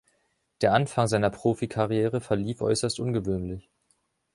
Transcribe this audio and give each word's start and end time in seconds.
Der 0.61 0.73
Anfang 0.73 1.05
seiner 1.07 1.29
Profikarriere 1.29 2.21
verlief 2.21 2.61
äußerst 2.63 2.99
ungewöhnlich. 2.99 3.69